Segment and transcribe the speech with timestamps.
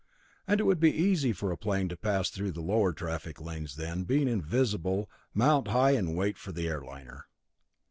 [0.47, 3.75] And it would be easy for a plane to pass through the lower traffic lanes,
[3.75, 7.27] then, being invisible, mount high and wait for the air liner.